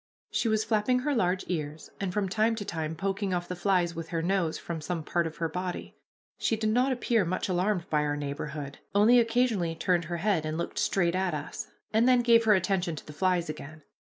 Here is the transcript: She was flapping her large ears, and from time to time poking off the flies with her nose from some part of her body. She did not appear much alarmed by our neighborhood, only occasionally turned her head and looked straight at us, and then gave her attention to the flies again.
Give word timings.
She 0.31 0.47
was 0.47 0.63
flapping 0.63 1.01
her 1.01 1.13
large 1.13 1.45
ears, 1.47 1.91
and 1.99 2.11
from 2.11 2.27
time 2.27 2.55
to 2.55 2.65
time 2.65 2.95
poking 2.95 3.35
off 3.35 3.47
the 3.47 3.55
flies 3.55 3.93
with 3.93 4.07
her 4.09 4.23
nose 4.23 4.57
from 4.57 4.81
some 4.81 5.03
part 5.03 5.27
of 5.27 5.37
her 5.37 5.47
body. 5.47 5.95
She 6.39 6.55
did 6.55 6.71
not 6.71 6.91
appear 6.91 7.23
much 7.23 7.47
alarmed 7.47 7.87
by 7.91 8.01
our 8.01 8.17
neighborhood, 8.17 8.79
only 8.95 9.19
occasionally 9.19 9.75
turned 9.75 10.05
her 10.05 10.17
head 10.17 10.43
and 10.43 10.57
looked 10.57 10.79
straight 10.79 11.13
at 11.13 11.35
us, 11.35 11.67
and 11.93 12.07
then 12.09 12.21
gave 12.23 12.45
her 12.45 12.55
attention 12.55 12.95
to 12.95 13.05
the 13.05 13.13
flies 13.13 13.47
again. 13.47 13.83